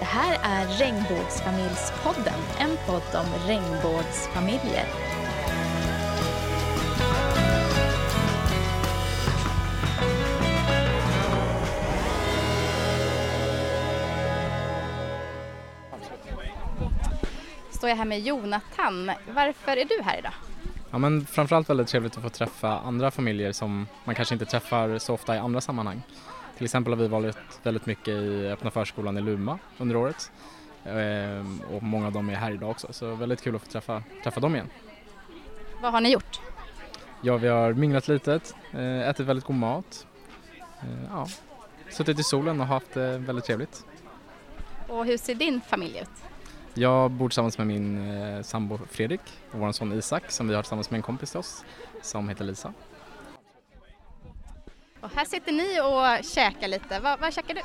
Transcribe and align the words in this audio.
Det 0.00 0.06
här 0.06 0.38
är 0.42 0.66
Regnbågsfamiljspodden, 0.66 2.40
en 2.58 2.76
podd 2.86 3.20
om 3.20 3.48
regnbågsfamiljer. 3.48 4.84
Står 17.70 17.90
jag 17.90 17.96
här 17.96 18.04
med 18.04 18.20
Jonathan. 18.20 19.10
Varför 19.34 19.76
är 19.76 19.84
du 19.84 20.02
här 20.04 20.18
idag? 20.18 20.32
Ja 20.90 20.98
men 20.98 21.26
framförallt 21.26 21.70
väldigt 21.70 21.88
trevligt 21.88 22.16
att 22.16 22.22
få 22.22 22.28
träffa 22.28 22.78
andra 22.78 23.10
familjer 23.10 23.52
som 23.52 23.86
man 24.04 24.14
kanske 24.14 24.34
inte 24.34 24.46
träffar 24.46 24.98
så 24.98 25.14
ofta 25.14 25.36
i 25.36 25.38
andra 25.38 25.60
sammanhang. 25.60 26.02
Till 26.60 26.64
exempel 26.64 26.92
har 26.92 26.98
vi 26.98 27.08
varit 27.08 27.36
väldigt 27.62 27.86
mycket 27.86 28.08
i 28.08 28.48
öppna 28.48 28.70
förskolan 28.70 29.18
i 29.18 29.20
Luma 29.20 29.58
under 29.78 29.96
året 29.96 30.32
ehm, 30.84 31.60
och 31.60 31.82
många 31.82 32.06
av 32.06 32.12
dem 32.12 32.30
är 32.30 32.34
här 32.34 32.52
idag 32.52 32.70
också 32.70 32.92
så 32.92 33.14
väldigt 33.14 33.42
kul 33.42 33.56
att 33.56 33.62
få 33.62 33.70
träffa, 33.70 34.02
träffa 34.22 34.40
dem 34.40 34.54
igen. 34.54 34.68
Vad 35.82 35.92
har 35.92 36.00
ni 36.00 36.12
gjort? 36.12 36.40
Ja 37.20 37.36
vi 37.36 37.48
har 37.48 37.72
minglat 37.72 38.08
lite, 38.08 38.40
eh, 38.72 39.08
ätit 39.08 39.26
väldigt 39.26 39.44
god 39.44 39.56
mat, 39.56 40.06
eh, 40.80 41.04
ja, 41.10 41.26
suttit 41.90 42.18
i 42.18 42.22
solen 42.22 42.60
och 42.60 42.66
haft 42.66 42.94
det 42.94 43.18
väldigt 43.18 43.44
trevligt. 43.44 43.84
Och 44.88 45.06
hur 45.06 45.16
ser 45.16 45.34
din 45.34 45.60
familj 45.60 45.98
ut? 45.98 46.24
Jag 46.74 47.10
bor 47.10 47.28
tillsammans 47.28 47.58
med 47.58 47.66
min 47.66 48.10
eh, 48.10 48.42
sambo 48.42 48.78
Fredrik 48.90 49.22
och 49.52 49.58
vår 49.58 49.72
son 49.72 49.92
Isak 49.92 50.30
som 50.30 50.48
vi 50.48 50.54
har 50.54 50.62
tillsammans 50.62 50.90
med 50.90 50.98
en 50.98 51.02
kompis 51.02 51.30
till 51.30 51.40
oss 51.40 51.64
som 52.02 52.28
heter 52.28 52.44
Lisa. 52.44 52.72
Och 55.00 55.10
här 55.14 55.24
sitter 55.24 55.52
ni 55.52 55.80
och 55.80 56.24
käkar 56.24 56.68
lite. 56.68 57.00
Vad, 57.00 57.20
vad 57.20 57.34
käkar 57.34 57.54
du? 57.54 57.60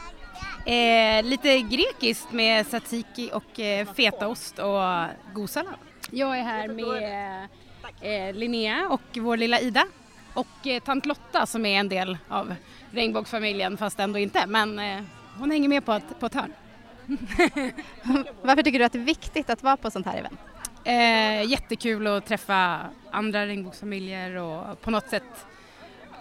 Eh, 0.71 1.23
lite 1.23 1.59
grekiskt 1.59 2.31
med 2.31 2.67
tzatziki 2.67 3.31
och 3.33 3.59
eh, 3.59 3.93
fetaost 3.93 4.59
och 4.59 4.81
god 5.33 5.49
sallad. 5.49 5.73
Jag 6.11 6.39
är 6.39 6.43
här 6.43 6.67
med 6.67 7.47
eh, 8.01 8.35
Linnea 8.35 8.87
och 8.89 9.01
vår 9.13 9.37
lilla 9.37 9.59
Ida 9.59 9.85
och 10.33 10.67
eh, 10.67 10.83
tant 10.83 11.05
Lotta 11.05 11.45
som 11.45 11.65
är 11.65 11.79
en 11.79 11.89
del 11.89 12.17
av 12.27 12.55
regnbågsfamiljen 12.91 13.77
fast 13.77 13.99
ändå 13.99 14.19
inte 14.19 14.47
men 14.47 14.79
eh, 14.79 15.01
hon 15.39 15.51
hänger 15.51 15.69
med 15.69 15.85
på 15.85 15.91
ett, 15.91 16.19
på 16.19 16.25
ett 16.25 16.33
hörn. 16.33 16.53
Varför 18.41 18.63
tycker 18.63 18.79
du 18.79 18.85
att 18.85 18.93
det 18.93 18.99
är 18.99 19.03
viktigt 19.03 19.49
att 19.49 19.63
vara 19.63 19.77
på 19.77 19.91
sånt 19.91 20.05
här 20.05 20.17
event? 20.17 20.39
Eh, 20.83 21.51
jättekul 21.51 22.07
att 22.07 22.25
träffa 22.25 22.79
andra 23.11 23.45
regnbågsfamiljer 23.45 24.35
och 24.35 24.81
på 24.81 24.91
något 24.91 25.09
sätt 25.09 25.45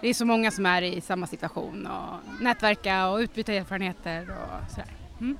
det 0.05 0.11
är 0.11 0.15
så 0.15 0.25
många 0.25 0.51
som 0.51 0.67
är 0.67 0.83
i 0.83 1.01
samma 1.01 1.27
situation 1.27 1.87
och 1.87 2.43
nätverka 2.43 3.09
och 3.09 3.19
utbyta 3.19 3.53
erfarenheter 3.53 4.29
och 4.31 4.71
sådär. 4.71 4.87
Mm. 5.21 5.39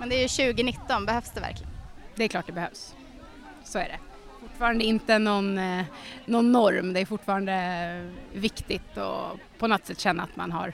Men 0.00 0.08
det 0.08 0.16
är 0.16 0.22
ju 0.22 0.52
2019, 0.52 1.06
behövs 1.06 1.30
det 1.34 1.40
verkligen? 1.40 1.72
Det 2.14 2.24
är 2.24 2.28
klart 2.28 2.46
det 2.46 2.52
behövs. 2.52 2.94
Så 3.62 3.78
är 3.78 3.84
det. 3.84 3.98
Fortfarande 4.40 4.84
inte 4.84 5.18
någon, 5.18 5.58
eh, 5.58 5.84
någon 6.26 6.52
norm, 6.52 6.92
det 6.92 7.00
är 7.00 7.06
fortfarande 7.06 8.10
viktigt 8.32 8.98
att 8.98 9.58
på 9.58 9.66
något 9.66 9.86
sätt 9.86 10.00
känna 10.00 10.22
att 10.22 10.36
man 10.36 10.52
har 10.52 10.72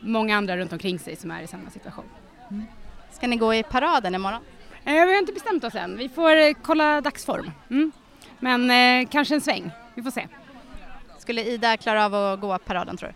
många 0.00 0.36
andra 0.36 0.56
runt 0.56 0.72
omkring 0.72 0.98
sig 0.98 1.16
som 1.16 1.30
är 1.30 1.42
i 1.42 1.46
samma 1.46 1.70
situation. 1.70 2.08
Mm. 2.50 2.64
Ska 3.12 3.26
ni 3.26 3.36
gå 3.36 3.54
i 3.54 3.62
paraden 3.62 4.14
imorgon? 4.14 4.42
Eh, 4.84 4.92
vi 4.92 5.12
har 5.12 5.18
inte 5.18 5.32
bestämt 5.32 5.64
oss 5.64 5.74
än, 5.74 5.96
vi 5.96 6.08
får 6.08 6.36
eh, 6.36 6.52
kolla 6.62 7.00
dagsform. 7.00 7.50
Mm. 7.70 7.92
Men 8.38 8.70
eh, 8.70 9.08
kanske 9.10 9.34
en 9.34 9.40
sväng, 9.40 9.70
vi 9.94 10.02
får 10.02 10.10
se. 10.10 10.28
Skulle 11.20 11.42
Ida 11.42 11.76
klara 11.76 12.04
av 12.04 12.14
att 12.14 12.40
gå 12.40 12.58
paraden 12.58 12.96
tror 12.96 13.12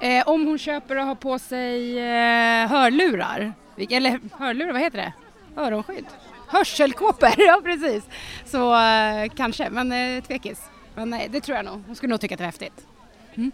du? 0.00 0.06
Eh, 0.06 0.28
om 0.28 0.46
hon 0.46 0.58
köper 0.58 0.96
och 0.96 1.04
har 1.04 1.14
på 1.14 1.38
sig 1.38 1.98
eh, 1.98 2.68
hörlurar, 2.68 3.52
eller 3.90 4.20
hörlurar, 4.38 4.72
vad 4.72 4.82
heter 4.82 4.98
det? 4.98 5.12
Öronskydd? 5.60 6.06
Hörselkåpor, 6.48 7.28
ja 7.36 7.60
precis. 7.64 8.04
Så 8.44 8.80
eh, 8.80 9.28
kanske, 9.36 9.70
men 9.70 9.92
eh, 9.92 10.24
tvekis. 10.24 10.70
Men 10.94 11.10
nej, 11.10 11.28
det 11.30 11.40
tror 11.40 11.56
jag 11.56 11.64
nog. 11.64 11.82
Hon 11.86 11.96
skulle 11.96 12.10
nog 12.10 12.20
tycka 12.20 12.34
att 12.34 12.38
det 12.38 12.42
var 12.42 12.46
häftigt. 12.46 12.86
Mm. 13.34 13.52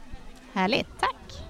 Härligt, 0.52 1.00
tack. 1.00 1.46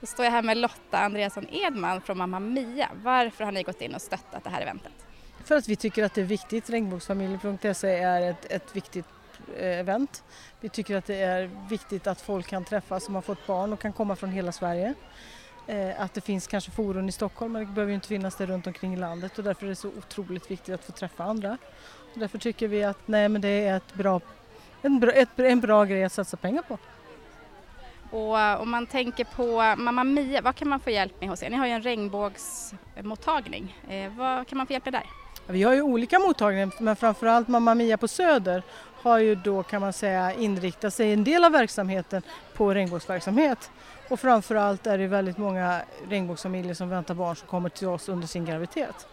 Då 0.00 0.06
står 0.06 0.24
jag 0.24 0.32
här 0.32 0.42
med 0.42 0.56
Lotta 0.56 0.98
Andreasson 0.98 1.46
Edman 1.50 2.00
från 2.00 2.18
Mamma 2.18 2.40
Mia. 2.40 2.88
Varför 3.02 3.44
har 3.44 3.52
ni 3.52 3.62
gått 3.62 3.80
in 3.80 3.94
och 3.94 4.02
stöttat 4.02 4.44
det 4.44 4.50
här 4.50 4.60
eventet? 4.60 4.92
För 5.44 5.56
att 5.56 5.68
vi 5.68 5.76
tycker 5.76 6.04
att 6.04 6.14
det 6.14 6.20
är 6.20 6.24
viktigt. 6.24 6.70
Regnbågsfamiljen.se 6.70 7.88
är 7.88 8.30
ett, 8.30 8.52
ett 8.52 8.76
viktigt 8.76 9.06
eh, 9.56 9.78
event. 9.78 10.24
Vi 10.60 10.68
tycker 10.68 10.96
att 10.96 11.06
det 11.06 11.20
är 11.20 11.50
viktigt 11.68 12.06
att 12.06 12.20
folk 12.20 12.46
kan 12.46 12.64
träffas 12.64 13.04
som 13.04 13.14
har 13.14 13.22
fått 13.22 13.46
barn 13.46 13.72
och 13.72 13.80
kan 13.80 13.92
komma 13.92 14.16
från 14.16 14.30
hela 14.30 14.52
Sverige. 14.52 14.94
Eh, 15.66 16.00
att 16.00 16.14
det 16.14 16.20
finns 16.20 16.46
kanske 16.46 16.70
forum 16.70 17.08
i 17.08 17.12
Stockholm 17.12 17.52
men 17.52 17.66
det 17.66 17.72
behöver 17.72 17.92
inte 17.92 18.08
finnas 18.08 18.36
det 18.36 18.46
runt 18.46 18.66
omkring 18.66 18.94
i 18.94 18.96
landet 18.96 19.38
och 19.38 19.44
därför 19.44 19.66
är 19.66 19.70
det 19.70 19.76
så 19.76 19.88
otroligt 19.88 20.50
viktigt 20.50 20.74
att 20.74 20.84
få 20.84 20.92
träffa 20.92 21.24
andra. 21.24 21.58
Och 22.12 22.18
därför 22.18 22.38
tycker 22.38 22.68
vi 22.68 22.84
att 22.84 23.08
nej, 23.08 23.28
men 23.28 23.40
det 23.40 23.48
är 23.48 23.76
ett 23.76 23.94
bra, 23.94 24.20
en, 24.82 25.00
bra, 25.00 25.12
ett, 25.12 25.38
en 25.38 25.60
bra 25.60 25.84
grej 25.84 26.04
att 26.04 26.12
satsa 26.12 26.36
pengar 26.36 26.62
på. 26.62 26.78
Och 28.10 28.40
eh, 28.40 28.60
om 28.60 28.70
man 28.70 28.86
tänker 28.86 29.24
på 29.24 29.74
Mamma 29.82 30.04
Mia, 30.04 30.40
vad 30.40 30.56
kan 30.56 30.68
man 30.68 30.80
få 30.80 30.90
hjälp 30.90 31.20
med 31.20 31.28
hos 31.28 31.42
er? 31.42 31.50
Ni 31.50 31.56
har 31.56 31.66
ju 31.66 31.72
en 31.72 31.82
regnbågsmottagning. 31.82 33.76
Eh, 33.88 34.12
vad 34.16 34.46
kan 34.46 34.58
man 34.58 34.66
få 34.66 34.72
hjälp 34.72 34.84
med 34.84 34.94
där? 34.94 35.06
Vi 35.46 35.62
har 35.62 35.74
ju 35.74 35.82
olika 35.82 36.18
mottagningar 36.18 36.70
men 36.78 36.96
framförallt 36.96 37.48
Mamma 37.48 37.74
Mia 37.74 37.96
på 37.96 38.08
Söder 38.08 38.62
har 39.02 39.18
ju 39.18 39.34
då 39.34 39.62
kan 39.62 39.80
man 39.80 39.92
säga 39.92 40.32
inriktat 40.32 40.94
sig 40.94 41.12
en 41.12 41.24
del 41.24 41.44
av 41.44 41.52
verksamheten 41.52 42.22
på 42.54 42.74
regnbågsverksamhet. 42.74 43.70
Och 44.08 44.20
framförallt 44.20 44.86
är 44.86 44.98
det 44.98 45.06
väldigt 45.06 45.38
många 45.38 45.80
regnbågsfamiljer 46.08 46.74
som 46.74 46.88
väntar 46.88 47.14
barn 47.14 47.36
som 47.36 47.48
kommer 47.48 47.68
till 47.68 47.88
oss 47.88 48.08
under 48.08 48.26
sin 48.26 48.44
graviditet. 48.44 49.06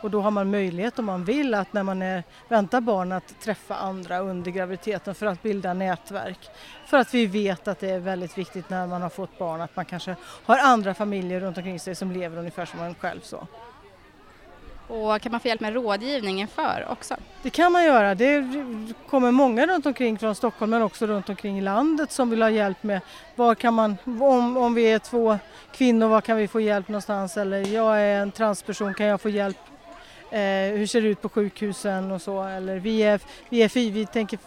Och 0.00 0.10
då 0.10 0.20
har 0.20 0.30
man 0.30 0.50
möjlighet 0.50 0.98
om 0.98 1.04
man 1.04 1.24
vill 1.24 1.54
att 1.54 1.72
när 1.72 1.82
man 1.82 2.02
är, 2.02 2.22
väntar 2.48 2.80
barn 2.80 3.12
att 3.12 3.40
träffa 3.40 3.74
andra 3.74 4.18
under 4.18 4.50
graviditeten 4.50 5.14
för 5.14 5.26
att 5.26 5.42
bilda 5.42 5.74
nätverk. 5.74 6.38
För 6.86 6.96
att 6.96 7.14
vi 7.14 7.26
vet 7.26 7.68
att 7.68 7.80
det 7.80 7.90
är 7.90 7.98
väldigt 7.98 8.38
viktigt 8.38 8.70
när 8.70 8.86
man 8.86 9.02
har 9.02 9.08
fått 9.08 9.38
barn 9.38 9.60
att 9.60 9.76
man 9.76 9.84
kanske 9.84 10.16
har 10.22 10.58
andra 10.58 10.94
familjer 10.94 11.40
runt 11.40 11.56
omkring 11.56 11.80
sig 11.80 11.94
som 11.94 12.12
lever 12.12 12.38
ungefär 12.38 12.66
som 12.66 12.78
man 12.78 12.94
själv. 12.94 13.20
Så. 13.20 13.46
Och 14.90 15.22
kan 15.22 15.32
man 15.32 15.40
få 15.40 15.48
hjälp 15.48 15.60
med 15.60 15.74
rådgivning 15.74 16.40
inför 16.40 16.86
också? 16.90 17.16
Det 17.42 17.50
kan 17.50 17.72
man 17.72 17.84
göra. 17.84 18.14
Det 18.14 18.44
kommer 19.08 19.30
många 19.30 19.66
runt 19.66 19.86
omkring 19.86 20.18
från 20.18 20.34
Stockholm 20.34 20.70
men 20.70 20.82
också 20.82 21.06
runt 21.06 21.28
omkring 21.28 21.58
i 21.58 21.60
landet 21.60 22.12
som 22.12 22.30
vill 22.30 22.42
ha 22.42 22.50
hjälp 22.50 22.82
med 22.82 23.00
var 23.34 23.54
kan 23.54 23.74
man, 23.74 23.96
om, 24.04 24.56
om 24.56 24.74
vi 24.74 24.82
är 24.92 24.98
två 24.98 25.38
kvinnor, 25.72 26.08
var 26.08 26.20
kan 26.20 26.36
vi 26.36 26.48
få 26.48 26.60
hjälp 26.60 26.88
någonstans? 26.88 27.36
Eller 27.36 27.66
jag 27.66 28.00
är 28.00 28.20
en 28.20 28.32
transperson, 28.32 28.94
kan 28.94 29.06
jag 29.06 29.20
få 29.20 29.28
hjälp? 29.28 29.58
Eh, 30.30 30.40
hur 30.78 30.86
ser 30.86 31.02
det 31.02 31.08
ut 31.08 31.22
på 31.22 31.28
sjukhusen 31.28 32.10
och 32.10 32.22
så? 32.22 32.42
Eller 32.42 32.76
vi 32.76 33.02
är, 33.02 33.20
vi 33.48 33.62
är 33.62 33.90
vi 33.90 34.06
tänker 34.06 34.38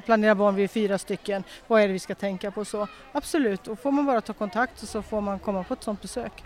planera 0.00 0.34
barn, 0.34 0.54
vi 0.54 0.64
är 0.64 0.68
fyra 0.68 0.98
stycken, 0.98 1.44
vad 1.66 1.82
är 1.82 1.86
det 1.86 1.92
vi 1.92 1.98
ska 1.98 2.14
tänka 2.14 2.50
på? 2.50 2.64
så 2.64 2.88
Absolut, 3.12 3.68
och 3.68 3.78
får 3.78 3.90
man 3.90 4.06
bara 4.06 4.20
ta 4.20 4.32
kontakt 4.32 4.88
så 4.88 5.02
får 5.02 5.20
man 5.20 5.38
komma 5.38 5.64
på 5.64 5.74
ett 5.74 5.82
sådant 5.82 6.02
besök. 6.02 6.44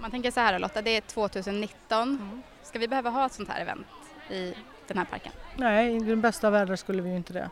Man 0.00 0.10
tänker 0.10 0.30
så 0.30 0.40
här 0.40 0.58
Lotta, 0.58 0.82
det 0.82 0.96
är 0.96 1.00
2019. 1.00 2.08
Mm. 2.08 2.42
Ska 2.68 2.78
vi 2.78 2.88
behöva 2.88 3.10
ha 3.10 3.26
ett 3.26 3.32
sånt 3.32 3.48
här 3.48 3.60
event 3.60 3.86
i 4.30 4.54
den 4.86 4.98
här 4.98 5.04
parken? 5.04 5.32
Nej, 5.56 5.96
i 5.96 5.98
den 5.98 6.20
bästa 6.20 6.50
världen 6.50 6.76
skulle 6.76 7.02
vi 7.02 7.10
ju 7.10 7.16
inte 7.16 7.32
det. 7.32 7.50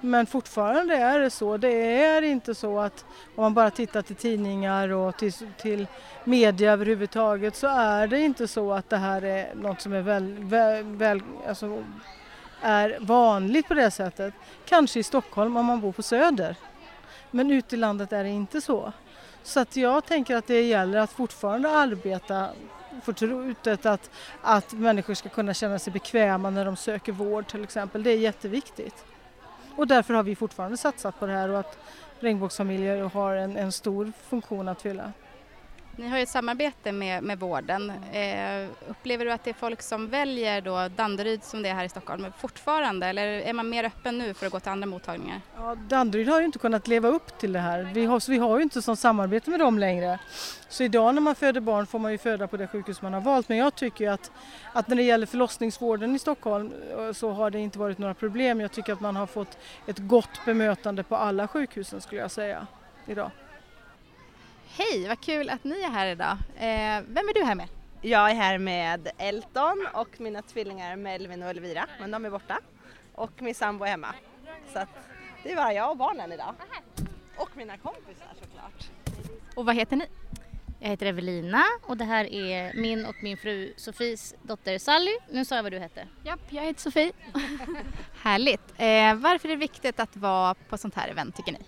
Men 0.00 0.26
fortfarande 0.26 0.94
är 0.94 1.18
det 1.18 1.30
så. 1.30 1.56
Det 1.56 2.02
är 2.02 2.22
inte 2.22 2.54
så 2.54 2.78
att 2.78 3.04
om 3.34 3.42
man 3.42 3.54
bara 3.54 3.70
tittar 3.70 4.02
till 4.02 4.16
tidningar 4.16 4.88
och 4.88 5.16
till, 5.16 5.32
till 5.32 5.86
media 6.24 6.72
överhuvudtaget 6.72 7.56
så 7.56 7.66
är 7.66 8.06
det 8.06 8.20
inte 8.20 8.48
så 8.48 8.72
att 8.72 8.90
det 8.90 8.96
här 8.96 9.24
är 9.24 9.54
något 9.54 9.80
som 9.80 9.92
är 9.92 10.02
väl, 10.02 10.44
väl, 10.44 10.84
väl 10.84 11.22
alltså, 11.48 11.84
är 12.60 12.98
vanligt 13.00 13.68
på 13.68 13.74
det 13.74 13.90
sättet. 13.90 14.34
Kanske 14.64 15.00
i 15.00 15.02
Stockholm 15.02 15.56
om 15.56 15.66
man 15.66 15.80
bor 15.80 15.92
på 15.92 16.02
Söder. 16.02 16.56
Men 17.30 17.50
ute 17.50 17.74
i 17.74 17.78
landet 17.78 18.12
är 18.12 18.24
det 18.24 18.30
inte 18.30 18.60
så. 18.60 18.92
Så 19.42 19.60
att 19.60 19.76
jag 19.76 20.04
tänker 20.04 20.36
att 20.36 20.46
det 20.46 20.62
gäller 20.62 20.98
att 20.98 21.12
fortfarande 21.12 21.70
arbeta 21.70 22.48
förtroendet 23.02 23.86
att, 23.86 24.10
att 24.42 24.72
människor 24.72 25.14
ska 25.14 25.28
kunna 25.28 25.54
känna 25.54 25.78
sig 25.78 25.92
bekväma 25.92 26.50
när 26.50 26.64
de 26.64 26.76
söker 26.76 27.12
vård 27.12 27.46
till 27.46 27.64
exempel. 27.64 28.02
Det 28.02 28.10
är 28.10 28.18
jätteviktigt. 28.18 29.04
Och 29.76 29.86
därför 29.86 30.14
har 30.14 30.22
vi 30.22 30.36
fortfarande 30.36 30.76
satsat 30.76 31.20
på 31.20 31.26
det 31.26 31.32
här 31.32 31.48
och 31.48 31.58
att 31.58 31.78
regnbågsfamiljer 32.20 33.04
har 33.04 33.34
en, 33.34 33.56
en 33.56 33.72
stor 33.72 34.12
funktion 34.28 34.68
att 34.68 34.82
fylla. 34.82 35.12
Ni 35.96 36.08
har 36.08 36.16
ju 36.16 36.22
ett 36.22 36.28
samarbete 36.28 36.92
med, 36.92 37.22
med 37.22 37.40
vården. 37.40 37.90
Eh, 38.12 38.68
upplever 38.88 39.24
du 39.24 39.32
att 39.32 39.44
det 39.44 39.50
är 39.50 39.54
folk 39.54 39.82
som 39.82 40.08
väljer 40.08 40.60
då 40.60 40.88
Danderyd 40.96 41.44
som 41.44 41.62
det 41.62 41.68
är 41.68 41.74
här 41.74 41.84
i 41.84 41.88
Stockholm 41.88 42.26
fortfarande 42.38 43.06
eller 43.06 43.26
är 43.26 43.52
man 43.52 43.68
mer 43.68 43.84
öppen 43.84 44.18
nu 44.18 44.34
för 44.34 44.46
att 44.46 44.52
gå 44.52 44.60
till 44.60 44.70
andra 44.70 44.86
mottagningar? 44.86 45.40
Ja, 45.56 45.74
Danderyd 45.74 46.28
har 46.28 46.40
ju 46.40 46.46
inte 46.46 46.58
kunnat 46.58 46.88
leva 46.88 47.08
upp 47.08 47.38
till 47.38 47.52
det 47.52 47.58
här. 47.58 47.90
Vi 47.94 48.04
har, 48.04 48.30
vi 48.30 48.38
har 48.38 48.56
ju 48.56 48.62
inte 48.62 48.82
sånt 48.82 48.98
samarbete 48.98 49.50
med 49.50 49.60
dem 49.60 49.78
längre. 49.78 50.18
Så 50.68 50.82
idag 50.82 51.14
när 51.14 51.22
man 51.22 51.34
föder 51.34 51.60
barn 51.60 51.86
får 51.86 51.98
man 51.98 52.12
ju 52.12 52.18
föda 52.18 52.46
på 52.46 52.56
det 52.56 52.66
sjukhus 52.66 53.02
man 53.02 53.12
har 53.12 53.20
valt 53.20 53.48
men 53.48 53.58
jag 53.58 53.74
tycker 53.74 54.10
att, 54.10 54.30
att 54.72 54.88
när 54.88 54.96
det 54.96 55.02
gäller 55.02 55.26
förlossningsvården 55.26 56.14
i 56.14 56.18
Stockholm 56.18 56.72
eh, 56.98 57.12
så 57.12 57.30
har 57.30 57.50
det 57.50 57.58
inte 57.58 57.78
varit 57.78 57.98
några 57.98 58.14
problem. 58.14 58.60
Jag 58.60 58.72
tycker 58.72 58.92
att 58.92 59.00
man 59.00 59.16
har 59.16 59.26
fått 59.26 59.58
ett 59.86 59.98
gott 59.98 60.44
bemötande 60.44 61.02
på 61.02 61.16
alla 61.16 61.48
sjukhusen 61.48 62.00
skulle 62.00 62.20
jag 62.20 62.30
säga 62.30 62.66
idag. 63.06 63.30
Hej, 64.74 65.08
vad 65.08 65.20
kul 65.20 65.50
att 65.50 65.64
ni 65.64 65.80
är 65.80 65.90
här 65.90 66.06
idag. 66.06 66.36
Eh, 66.56 67.04
vem 67.08 67.28
är 67.28 67.34
du 67.34 67.44
här 67.44 67.54
med? 67.54 67.68
Jag 68.00 68.30
är 68.30 68.34
här 68.34 68.58
med 68.58 69.10
Elton 69.18 69.86
och 69.94 70.20
mina 70.20 70.42
tvillingar 70.42 70.96
Melvin 70.96 71.42
och 71.42 71.50
Elvira, 71.50 71.86
men 72.00 72.10
de 72.10 72.24
är 72.24 72.30
borta. 72.30 72.60
Och 73.14 73.42
min 73.42 73.54
sambo 73.54 73.84
är 73.84 73.88
hemma. 73.88 74.14
Så 74.72 74.78
att 74.78 74.88
det 75.42 75.52
är 75.52 75.56
bara 75.56 75.72
jag 75.72 75.90
och 75.90 75.96
barnen 75.96 76.32
idag. 76.32 76.54
Och 77.36 77.56
mina 77.56 77.76
kompisar 77.76 78.26
såklart. 78.40 78.90
Och 79.54 79.64
vad 79.66 79.74
heter 79.74 79.96
ni? 79.96 80.06
Jag 80.80 80.88
heter 80.88 81.06
Evelina 81.06 81.64
och 81.82 81.96
det 81.96 82.04
här 82.04 82.24
är 82.32 82.74
min 82.74 83.06
och 83.06 83.16
min 83.22 83.36
fru 83.36 83.74
Sofies 83.76 84.34
dotter 84.42 84.78
Sally. 84.78 85.18
Nu 85.30 85.44
sa 85.44 85.56
jag 85.56 85.62
vad 85.62 85.72
du 85.72 85.78
hette. 85.78 86.08
Japp, 86.24 86.40
jag 86.50 86.62
heter 86.62 86.80
Sofie. 86.80 87.12
Härligt. 88.22 88.72
Eh, 88.76 89.14
varför 89.14 89.48
är 89.48 89.52
det 89.52 89.56
viktigt 89.56 90.00
att 90.00 90.16
vara 90.16 90.54
på 90.54 90.78
sånt 90.78 90.94
här 90.94 91.08
event 91.08 91.36
tycker 91.36 91.52
ni? 91.52 91.58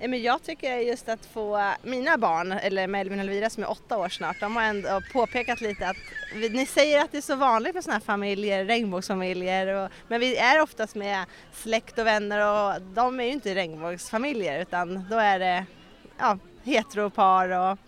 Eh, 0.00 0.08
men 0.08 0.22
jag 0.22 0.42
tycker 0.42 0.76
just 0.76 1.08
att 1.08 1.26
få 1.26 1.72
mina 1.82 2.18
barn, 2.18 2.52
eller 2.52 2.86
Melvin 2.86 3.18
och 3.18 3.24
Elvira 3.24 3.50
som 3.50 3.62
är 3.62 3.70
åtta 3.70 3.98
år 3.98 4.08
snart, 4.08 4.40
de 4.40 4.56
har 4.56 4.62
ändå 4.62 5.00
påpekat 5.12 5.60
lite 5.60 5.88
att 5.88 5.96
ni 6.34 6.66
säger 6.66 7.04
att 7.04 7.12
det 7.12 7.18
är 7.18 7.22
så 7.22 7.36
vanligt 7.36 7.74
med 7.74 7.84
sådana 7.84 7.98
här 7.98 8.04
familjer, 8.04 8.64
regnbågsfamiljer, 8.64 9.66
och, 9.66 9.90
men 10.08 10.20
vi 10.20 10.36
är 10.36 10.60
oftast 10.60 10.94
med 10.94 11.24
släkt 11.52 11.98
och 11.98 12.06
vänner 12.06 12.46
och 12.46 12.82
de 12.82 13.20
är 13.20 13.24
ju 13.24 13.32
inte 13.32 13.54
regnbågsfamiljer 13.54 14.60
utan 14.60 15.04
då 15.10 15.16
är 15.16 15.38
det 15.38 15.66
ja, 16.18 16.38
heteropar 16.64 17.48
och 17.48 17.78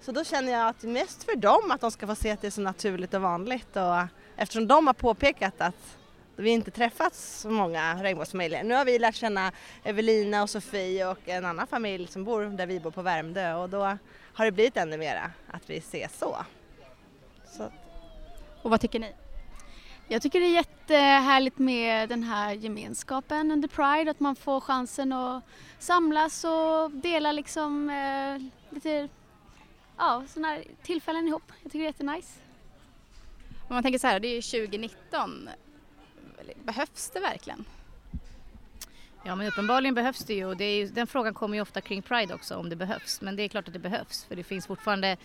så 0.00 0.12
då 0.12 0.24
känner 0.24 0.52
jag 0.52 0.68
att 0.68 0.82
mest 0.82 1.24
för 1.24 1.36
dem 1.36 1.70
att 1.70 1.80
de 1.80 1.90
ska 1.90 2.06
få 2.06 2.14
se 2.14 2.30
att 2.30 2.40
det 2.40 2.46
är 2.46 2.50
så 2.50 2.60
naturligt 2.60 3.14
och 3.14 3.20
vanligt 3.20 3.76
och 3.76 4.06
eftersom 4.36 4.66
de 4.66 4.86
har 4.86 4.94
påpekat 4.94 5.54
att 5.58 5.99
vi 6.42 6.50
inte 6.50 6.70
träffat 6.70 7.14
så 7.14 7.50
många 7.50 8.02
regnbågsfamiljer. 8.02 8.64
Nu 8.64 8.74
har 8.74 8.84
vi 8.84 8.98
lärt 8.98 9.14
känna 9.14 9.52
Evelina 9.84 10.42
och 10.42 10.50
Sofie 10.50 11.06
och 11.06 11.28
en 11.28 11.44
annan 11.44 11.66
familj 11.66 12.06
som 12.06 12.24
bor 12.24 12.44
där 12.44 12.66
vi 12.66 12.80
bor 12.80 12.90
på 12.90 13.02
Värmdö 13.02 13.54
och 13.54 13.68
då 13.68 13.98
har 14.34 14.44
det 14.44 14.52
blivit 14.52 14.76
ännu 14.76 14.96
mera 14.96 15.30
att 15.46 15.70
vi 15.70 15.76
ses 15.76 16.18
så. 16.18 16.36
så. 17.46 17.72
Och 18.62 18.70
vad 18.70 18.80
tycker 18.80 18.98
ni? 18.98 19.12
Jag 20.08 20.22
tycker 20.22 20.40
det 20.40 20.46
är 20.46 20.54
jättehärligt 20.54 21.58
med 21.58 22.08
den 22.08 22.22
här 22.22 22.52
gemenskapen 22.52 23.50
under 23.50 23.68
Pride, 23.68 24.10
att 24.10 24.20
man 24.20 24.36
får 24.36 24.60
chansen 24.60 25.12
att 25.12 25.44
samlas 25.78 26.44
och 26.44 26.90
dela 26.90 27.32
liksom 27.32 27.90
eh, 27.90 28.50
lite 28.74 29.08
ja, 29.96 30.24
sådana 30.28 30.48
här 30.48 30.64
tillfällen 30.82 31.28
ihop. 31.28 31.52
Jag 31.62 31.72
tycker 31.72 31.78
det 31.78 31.84
är 31.84 31.88
jättenice. 31.88 32.40
Om 33.68 33.74
man 33.74 33.82
tänker 33.82 33.98
så 33.98 34.06
här, 34.06 34.20
det 34.20 34.28
är 34.28 34.34
ju 34.34 34.42
2019. 34.42 35.48
Behövs 36.64 37.10
det 37.10 37.20
verkligen? 37.20 37.64
Ja 39.24 39.36
men 39.36 39.46
uppenbarligen 39.46 39.94
behövs 39.94 40.24
det 40.24 40.34
ju 40.34 40.46
och 40.46 40.56
det 40.56 40.76
ju, 40.76 40.86
den 40.86 41.06
frågan 41.06 41.34
kommer 41.34 41.56
ju 41.56 41.62
ofta 41.62 41.80
kring 41.80 42.02
Pride 42.02 42.34
också 42.34 42.56
om 42.56 42.68
det 42.68 42.76
behövs. 42.76 43.20
Men 43.20 43.36
det 43.36 43.42
är 43.42 43.48
klart 43.48 43.68
att 43.68 43.72
det 43.72 43.80
behövs 43.80 44.24
för 44.24 44.36
det 44.36 44.44
finns 44.44 44.66
fortfarande 44.66 45.16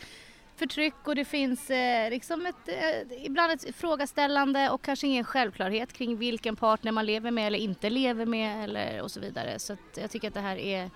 förtryck 0.56 0.94
och 1.04 1.16
det 1.16 1.26
finns 1.26 1.70
eh, 1.70 2.10
liksom 2.10 2.46
ett, 2.46 2.68
eh, 2.68 3.26
ibland 3.26 3.52
ett 3.52 3.76
frågeställande 3.76 4.70
och 4.70 4.82
kanske 4.82 5.08
ingen 5.08 5.24
självklarhet 5.24 5.94
kring 5.94 6.18
vilken 6.18 6.56
partner 6.56 6.92
man 6.92 7.06
lever 7.06 7.32
med 7.32 7.48
eller 7.48 7.60
inte 7.60 7.90
lever 7.90 8.26
med 8.26 8.64
eller 8.64 9.02
och 9.02 9.12
så 9.12 9.20
vidare. 9.20 9.60
Så 9.60 9.78
jag 9.96 10.12
tycker 10.12 10.28
att 10.28 10.34
det 10.34 10.40
här 10.40 10.58
är 10.58 10.90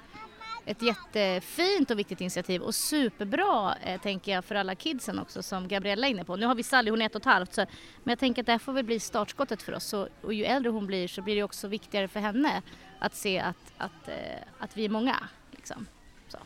ett 0.69 0.81
jättefint 0.81 1.91
och 1.91 1.99
viktigt 1.99 2.21
initiativ 2.21 2.61
och 2.61 2.75
superbra 2.75 3.75
eh, 3.83 4.01
tänker 4.01 4.31
jag 4.31 4.45
för 4.45 4.55
alla 4.55 4.75
kidsen 4.75 5.19
också 5.19 5.43
som 5.43 5.67
Gabriella 5.67 6.07
är 6.07 6.11
inne 6.11 6.23
på. 6.23 6.35
Nu 6.35 6.45
har 6.45 6.55
vi 6.55 6.63
Sally, 6.63 6.91
hon 6.91 7.01
är 7.01 7.05
ett 7.05 7.15
och 7.15 7.21
ett 7.21 7.25
halvt, 7.25 7.53
så, 7.53 7.61
men 8.03 8.11
jag 8.11 8.19
tänker 8.19 8.41
att 8.41 8.45
det 8.45 8.51
här 8.51 8.59
får 8.59 8.73
väl 8.73 8.85
bli 8.85 8.99
startskottet 8.99 9.61
för 9.61 9.73
oss 9.73 9.83
så, 9.83 10.07
och 10.21 10.33
ju 10.33 10.45
äldre 10.45 10.71
hon 10.71 10.87
blir 10.87 11.07
så 11.07 11.21
blir 11.21 11.35
det 11.35 11.43
också 11.43 11.67
viktigare 11.67 12.07
för 12.07 12.19
henne 12.19 12.61
att 12.99 13.15
se 13.15 13.39
att, 13.39 13.73
att, 13.77 14.07
eh, 14.07 14.13
att 14.59 14.77
vi 14.77 14.85
är 14.85 14.89
många. 14.89 15.15
Liksom. 15.51 15.87
Så. 16.27 16.37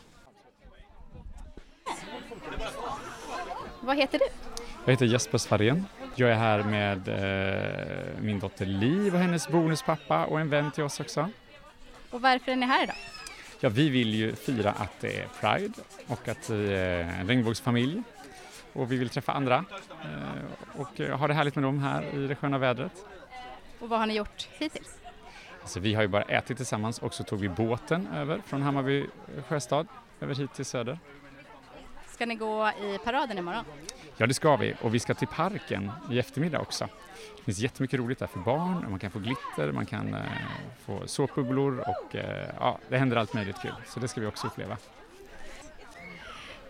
Vad 3.80 3.96
heter 3.96 4.18
du? 4.18 4.24
Jag 4.84 4.92
heter 4.92 5.06
Jesper 5.06 5.38
Svarén. 5.38 5.86
Jag 6.14 6.30
är 6.30 6.34
här 6.34 6.62
med 6.62 7.08
eh, 7.08 8.20
min 8.20 8.38
dotter 8.38 8.66
Liv 8.66 9.14
och 9.14 9.20
hennes 9.20 9.48
bonuspappa 9.48 10.24
och 10.24 10.40
en 10.40 10.50
vän 10.50 10.70
till 10.70 10.84
oss 10.84 11.00
också. 11.00 11.30
Och 12.10 12.20
varför 12.20 12.52
är 12.52 12.56
ni 12.56 12.66
här 12.66 12.84
idag? 12.84 12.96
Ja, 13.64 13.70
vi 13.70 13.90
vill 13.90 14.14
ju 14.14 14.34
fira 14.34 14.70
att 14.70 15.00
det 15.00 15.20
är 15.20 15.28
Pride 15.40 15.74
och 16.06 16.28
att 16.28 16.50
vi 16.50 16.72
är 16.72 17.00
en 17.00 17.28
regnbågsfamilj 17.28 18.02
och 18.72 18.92
vi 18.92 18.96
vill 18.96 19.08
träffa 19.08 19.32
andra 19.32 19.64
eh, 20.04 20.80
och 20.80 21.18
ha 21.18 21.28
det 21.28 21.34
härligt 21.34 21.54
med 21.54 21.64
dem 21.64 21.78
här 21.78 22.14
i 22.14 22.26
det 22.26 22.36
sköna 22.36 22.58
vädret. 22.58 22.92
Och 23.80 23.88
vad 23.88 23.98
har 23.98 24.06
ni 24.06 24.16
gjort 24.16 24.48
hittills? 24.58 24.98
Alltså, 25.60 25.80
vi 25.80 25.94
har 25.94 26.02
ju 26.02 26.08
bara 26.08 26.22
ätit 26.22 26.56
tillsammans 26.56 26.98
och 26.98 27.14
så 27.14 27.24
tog 27.24 27.40
vi 27.40 27.48
båten 27.48 28.08
över 28.14 28.42
från 28.46 28.62
Hammarby 28.62 29.06
sjöstad 29.48 29.86
över 30.20 30.34
hit 30.34 30.54
till 30.54 30.64
Söder. 30.64 30.98
Ska 32.14 32.26
ni 32.26 32.34
gå 32.34 32.68
i 32.68 32.98
paraden 33.04 33.38
imorgon? 33.38 33.64
Ja, 34.16 34.26
det 34.26 34.34
ska 34.34 34.56
vi 34.56 34.74
och 34.80 34.94
vi 34.94 34.98
ska 34.98 35.14
till 35.14 35.28
parken 35.28 35.90
i 36.10 36.18
eftermiddag 36.18 36.60
också. 36.60 36.88
Det 37.36 37.42
finns 37.44 37.58
jättemycket 37.58 38.00
roligt 38.00 38.18
där 38.18 38.26
för 38.26 38.38
barn, 38.38 38.86
man 38.90 38.98
kan 38.98 39.10
få 39.10 39.18
glitter, 39.18 39.72
man 39.72 39.86
kan 39.86 40.14
eh, 40.14 40.20
få 40.86 41.06
såpbubblor 41.06 41.78
och 41.78 42.16
eh, 42.16 42.48
ja, 42.60 42.78
det 42.88 42.98
händer 42.98 43.16
allt 43.16 43.34
möjligt 43.34 43.56
kul. 43.62 43.74
Så 43.86 44.00
det 44.00 44.08
ska 44.08 44.20
vi 44.20 44.26
också 44.26 44.46
uppleva. 44.46 44.76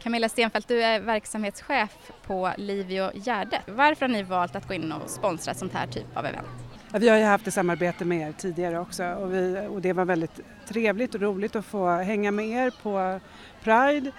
Camilla 0.02 0.28
Stenfeldt, 0.28 0.68
du 0.68 0.82
är 0.82 1.00
verksamhetschef 1.00 2.12
på 2.26 2.52
Livio 2.56 3.10
Gärde. 3.14 3.62
Varför 3.66 4.06
har 4.06 4.12
ni 4.12 4.22
valt 4.22 4.56
att 4.56 4.68
gå 4.68 4.74
in 4.74 4.92
och 4.92 5.10
sponsra 5.10 5.52
ett 5.52 5.58
sånt 5.58 5.72
här 5.72 5.86
typ 5.86 6.16
av 6.16 6.26
event? 6.26 6.48
Vi 6.92 7.08
har 7.08 7.16
ju 7.16 7.24
haft 7.24 7.46
ett 7.46 7.54
samarbete 7.54 8.04
med 8.04 8.28
er 8.28 8.32
tidigare 8.32 8.78
också 8.78 9.04
och, 9.04 9.34
vi, 9.34 9.66
och 9.70 9.80
det 9.80 9.92
var 9.92 10.04
väldigt 10.04 10.40
trevligt 10.68 11.14
och 11.14 11.20
roligt 11.20 11.56
att 11.56 11.64
få 11.64 11.90
hänga 11.90 12.30
med 12.30 12.48
er 12.48 12.72
på 12.82 13.20
Pride. 13.62 14.12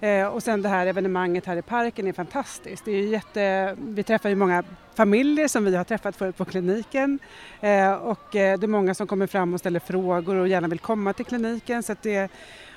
Eh, 0.00 0.26
och 0.26 0.42
sen 0.42 0.62
det 0.62 0.68
här 0.68 0.86
evenemanget 0.86 1.46
här 1.46 1.56
i 1.56 1.62
parken 1.62 2.06
är 2.06 2.12
fantastiskt. 2.12 2.84
Det 2.84 2.92
är 2.92 3.02
jätte, 3.02 3.76
vi 3.78 4.02
träffar 4.02 4.28
ju 4.28 4.34
många 4.34 4.64
familjer 4.94 5.48
som 5.48 5.64
vi 5.64 5.76
har 5.76 5.84
träffat 5.84 6.16
förut 6.16 6.36
på 6.36 6.44
kliniken 6.44 7.18
eh, 7.60 7.92
och 7.92 8.36
eh, 8.36 8.58
det 8.58 8.66
är 8.66 8.68
många 8.68 8.94
som 8.94 9.06
kommer 9.06 9.26
fram 9.26 9.54
och 9.54 9.60
ställer 9.60 9.80
frågor 9.80 10.36
och 10.36 10.48
gärna 10.48 10.68
vill 10.68 10.78
komma 10.78 11.12
till 11.12 11.24
kliniken. 11.24 11.82
Så 11.82 11.94
det, 12.02 12.30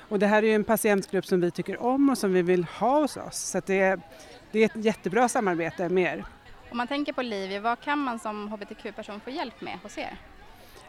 och 0.08 0.18
det 0.18 0.26
här 0.26 0.42
är 0.42 0.46
ju 0.46 0.54
en 0.54 0.64
patientgrupp 0.64 1.26
som 1.26 1.40
vi 1.40 1.50
tycker 1.50 1.82
om 1.82 2.10
och 2.10 2.18
som 2.18 2.32
vi 2.32 2.42
vill 2.42 2.64
ha 2.64 3.00
hos 3.00 3.16
oss. 3.16 3.38
Så 3.38 3.60
det, 3.66 4.00
det 4.52 4.58
är 4.58 4.64
ett 4.64 4.84
jättebra 4.84 5.28
samarbete 5.28 5.88
med 5.88 6.18
er. 6.18 6.24
Om 6.70 6.76
man 6.76 6.86
tänker 6.86 7.12
på 7.12 7.22
Livia, 7.22 7.60
vad 7.60 7.80
kan 7.80 7.98
man 7.98 8.18
som 8.18 8.48
hbtq-person 8.48 9.20
få 9.20 9.30
hjälp 9.30 9.60
med 9.60 9.78
hos 9.82 9.98
er? 9.98 10.18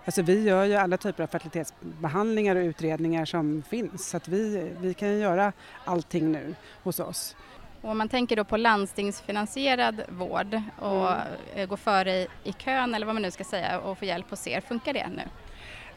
Alltså 0.06 0.22
vi 0.22 0.44
gör 0.44 0.66
ju 0.66 0.76
alla 0.76 0.98
typer 0.98 1.24
av 1.24 1.28
fertilitetsbehandlingar 1.28 2.56
och 2.56 2.62
utredningar 2.62 3.26
som 3.26 3.64
finns 3.70 4.10
så 4.10 4.18
att 4.18 4.28
vi, 4.28 4.72
vi 4.80 4.94
kan 4.94 5.20
göra 5.20 5.54
allting 5.86 6.32
nu 6.32 6.56
hos 6.84 7.00
oss. 7.00 7.36
Och 7.82 7.92
om 7.92 7.98
man 7.98 8.10
tänker 8.10 8.36
då 8.36 8.44
på 8.44 8.58
landstingsfinansierad 8.58 10.02
vård 10.10 10.62
och 10.80 11.12
mm. 11.56 11.70
gå 11.70 11.78
före 11.78 12.28
i 12.44 12.54
kön 12.58 12.96
eller 12.96 13.06
vad 13.06 13.16
man 13.16 13.22
nu 13.22 13.32
ska 13.32 13.44
säga 13.44 13.80
och 13.80 13.98
få 13.98 14.06
hjälp 14.06 14.30
hos 14.30 14.48
er, 14.48 14.62
funkar 14.62 14.94
det 14.94 15.08
nu? 15.08 15.22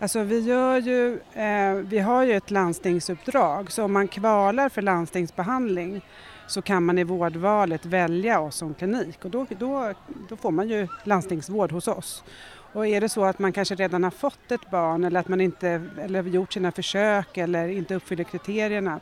Alltså 0.00 0.22
vi, 0.22 0.40
gör 0.40 0.78
ju, 0.78 1.20
eh, 1.32 1.74
vi 1.74 1.98
har 1.98 2.24
ju 2.24 2.32
ett 2.32 2.50
landstingsuppdrag 2.50 3.72
så 3.72 3.84
om 3.84 3.92
man 3.92 4.08
kvalar 4.08 4.68
för 4.68 4.82
landstingsbehandling 4.82 6.02
så 6.46 6.62
kan 6.62 6.84
man 6.84 6.98
i 6.98 7.04
vårdvalet 7.04 7.86
välja 7.86 8.40
oss 8.40 8.56
som 8.56 8.74
klinik 8.74 9.24
och 9.24 9.30
då, 9.30 9.46
då, 9.58 9.92
då 10.28 10.36
får 10.36 10.50
man 10.50 10.68
ju 10.68 10.88
landstingsvård 11.04 11.72
hos 11.72 11.88
oss. 11.88 12.24
Och 12.72 12.86
är 12.86 13.00
det 13.00 13.08
så 13.08 13.24
att 13.24 13.38
man 13.38 13.52
kanske 13.52 13.74
redan 13.74 14.04
har 14.04 14.10
fått 14.10 14.52
ett 14.52 14.70
barn 14.70 15.04
eller 15.04 15.20
att 15.20 15.28
man 15.28 15.40
inte 15.40 15.82
eller 15.98 16.22
gjort 16.22 16.52
sina 16.52 16.72
försök 16.72 17.36
eller 17.36 17.68
inte 17.68 17.94
uppfyller 17.94 18.24
kriterierna 18.24 19.00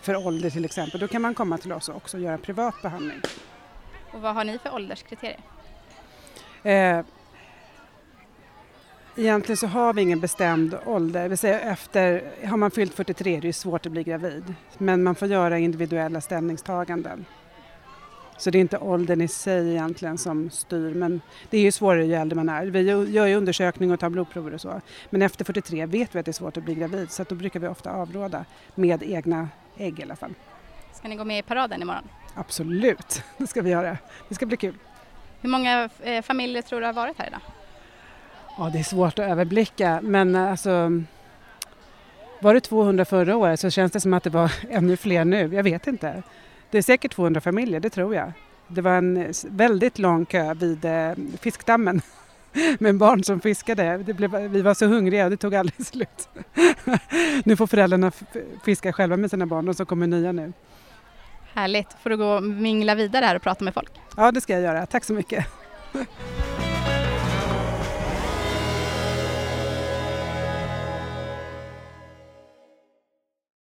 för 0.00 0.26
ålder 0.26 0.50
till 0.50 0.64
exempel, 0.64 1.00
då 1.00 1.08
kan 1.08 1.22
man 1.22 1.34
komma 1.34 1.58
till 1.58 1.72
oss 1.72 1.88
också 1.88 2.16
och 2.16 2.22
göra 2.22 2.38
privat 2.38 2.74
behandling. 2.82 3.20
Och 4.12 4.20
vad 4.20 4.34
har 4.34 4.44
ni 4.44 4.58
för 4.58 4.74
ålderskriterier? 4.74 5.40
Eh, 6.62 7.04
egentligen 9.16 9.56
så 9.56 9.66
har 9.66 9.94
vi 9.94 10.02
ingen 10.02 10.20
bestämd 10.20 10.78
ålder. 10.86 11.28
vill 11.28 11.38
säga 11.38 11.60
efter, 11.60 12.32
har 12.46 12.56
man 12.56 12.70
fyllt 12.70 12.94
43 12.94 13.36
är 13.36 13.40
det 13.40 13.52
svårt 13.52 13.86
att 13.86 13.92
bli 13.92 14.02
gravid. 14.02 14.54
Men 14.78 15.02
man 15.02 15.14
får 15.14 15.28
göra 15.28 15.58
individuella 15.58 16.20
ställningstaganden. 16.20 17.24
Så 18.38 18.50
det 18.50 18.58
är 18.58 18.60
inte 18.60 18.78
åldern 18.78 19.20
i 19.20 19.28
sig 19.28 19.70
egentligen 19.70 20.18
som 20.18 20.50
styr 20.50 20.94
men 20.94 21.20
det 21.50 21.58
är 21.58 21.62
ju 21.62 21.72
svårare 21.72 22.06
ju 22.06 22.14
äldre 22.14 22.36
man 22.36 22.48
är. 22.48 22.66
Vi 22.66 22.80
gör 23.10 23.26
ju 23.26 23.34
undersökning 23.34 23.90
och 23.90 24.00
tar 24.00 24.10
blodprover 24.10 24.54
och 24.54 24.60
så. 24.60 24.80
Men 25.10 25.22
efter 25.22 25.44
43 25.44 25.86
vet 25.86 26.14
vi 26.14 26.18
att 26.18 26.26
det 26.26 26.30
är 26.30 26.32
svårt 26.32 26.56
att 26.56 26.62
bli 26.62 26.74
gravid 26.74 27.10
så 27.10 27.24
då 27.28 27.34
brukar 27.34 27.60
vi 27.60 27.68
ofta 27.68 27.90
avråda 27.90 28.44
med 28.74 29.02
egna 29.02 29.48
ägg 29.76 30.00
i 30.00 30.02
alla 30.02 30.16
fall. 30.16 30.34
Ska 30.92 31.08
ni 31.08 31.16
gå 31.16 31.24
med 31.24 31.38
i 31.38 31.42
paraden 31.42 31.82
imorgon? 31.82 32.08
Absolut, 32.34 33.22
det 33.36 33.46
ska 33.46 33.62
vi 33.62 33.70
göra. 33.70 33.96
Det 34.28 34.34
ska 34.34 34.46
bli 34.46 34.56
kul. 34.56 34.74
Hur 35.40 35.48
många 35.48 35.88
eh, 36.02 36.22
familjer 36.22 36.62
tror 36.62 36.80
du 36.80 36.86
har 36.86 36.92
varit 36.92 37.18
här 37.18 37.26
idag? 37.26 37.40
Ja, 38.58 38.70
det 38.72 38.78
är 38.78 38.82
svårt 38.82 39.18
att 39.18 39.30
överblicka 39.30 40.00
men 40.02 40.34
eh, 40.34 40.50
alltså 40.50 41.02
var 42.40 42.54
det 42.54 42.60
200 42.60 43.04
förra 43.04 43.36
året 43.36 43.60
så 43.60 43.70
känns 43.70 43.92
det 43.92 44.00
som 44.00 44.14
att 44.14 44.22
det 44.22 44.30
var 44.30 44.52
ännu 44.70 44.96
fler 44.96 45.24
nu. 45.24 45.54
Jag 45.54 45.62
vet 45.62 45.86
inte. 45.86 46.22
Det 46.70 46.78
är 46.78 46.82
säkert 46.82 47.12
200 47.12 47.40
familjer, 47.40 47.80
det 47.80 47.90
tror 47.90 48.14
jag. 48.14 48.32
Det 48.68 48.80
var 48.80 48.92
en 48.92 49.32
väldigt 49.48 49.98
lång 49.98 50.24
kö 50.24 50.54
vid 50.54 50.84
eh, 50.84 51.12
fiskdammen 51.40 52.00
med 52.78 52.98
barn 52.98 53.24
som 53.24 53.40
fiskade. 53.40 53.98
Blev, 53.98 54.36
vi 54.36 54.62
var 54.62 54.74
så 54.74 54.86
hungriga 54.86 55.24
och 55.24 55.30
det 55.30 55.36
tog 55.36 55.54
aldrig 55.54 55.86
slut. 55.86 56.28
nu 57.44 57.56
får 57.56 57.66
föräldrarna 57.66 58.12
fiska 58.64 58.92
själva 58.92 59.16
med 59.16 59.30
sina 59.30 59.46
barn, 59.46 59.66
de 59.66 59.74
som 59.74 59.86
kommer 59.86 60.06
nya 60.06 60.32
nu. 60.32 60.52
Härligt. 61.54 61.96
Får 62.02 62.10
du 62.10 62.16
gå 62.16 62.26
och 62.26 62.42
mingla 62.42 62.94
vidare 62.94 63.24
här 63.24 63.36
och 63.36 63.42
prata 63.42 63.64
med 63.64 63.74
folk. 63.74 63.92
Ja, 64.16 64.32
det 64.32 64.40
ska 64.40 64.52
jag 64.52 64.62
göra. 64.62 64.86
Tack 64.86 65.04
så 65.04 65.12
mycket. 65.12 65.46